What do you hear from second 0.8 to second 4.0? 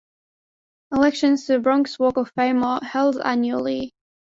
Elections to the Bronx Walk of Fame are held annually.